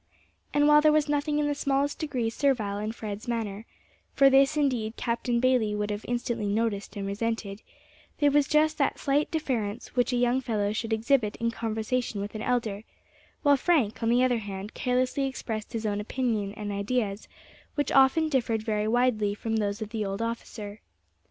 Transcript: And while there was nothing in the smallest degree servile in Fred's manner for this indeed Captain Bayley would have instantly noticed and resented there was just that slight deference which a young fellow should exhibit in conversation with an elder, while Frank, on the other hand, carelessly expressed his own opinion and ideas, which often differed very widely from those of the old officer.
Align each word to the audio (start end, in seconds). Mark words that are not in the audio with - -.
And 0.51 0.67
while 0.67 0.81
there 0.81 0.91
was 0.91 1.07
nothing 1.07 1.37
in 1.37 1.45
the 1.47 1.53
smallest 1.53 1.99
degree 1.99 2.31
servile 2.31 2.79
in 2.79 2.91
Fred's 2.91 3.27
manner 3.27 3.67
for 4.15 4.31
this 4.31 4.57
indeed 4.57 4.95
Captain 4.97 5.39
Bayley 5.39 5.75
would 5.75 5.91
have 5.91 6.03
instantly 6.07 6.47
noticed 6.47 6.95
and 6.95 7.05
resented 7.05 7.61
there 8.19 8.31
was 8.31 8.47
just 8.47 8.79
that 8.79 8.97
slight 8.97 9.29
deference 9.29 9.95
which 9.95 10.11
a 10.11 10.15
young 10.15 10.41
fellow 10.41 10.73
should 10.73 10.91
exhibit 10.91 11.35
in 11.35 11.51
conversation 11.51 12.19
with 12.19 12.33
an 12.33 12.41
elder, 12.41 12.83
while 13.43 13.57
Frank, 13.57 14.01
on 14.01 14.09
the 14.09 14.23
other 14.23 14.39
hand, 14.39 14.73
carelessly 14.73 15.27
expressed 15.27 15.71
his 15.73 15.85
own 15.85 16.01
opinion 16.01 16.51
and 16.55 16.71
ideas, 16.71 17.27
which 17.75 17.91
often 17.91 18.27
differed 18.27 18.63
very 18.63 18.87
widely 18.87 19.35
from 19.35 19.57
those 19.57 19.83
of 19.83 19.89
the 19.89 20.03
old 20.03 20.19
officer. 20.19 20.81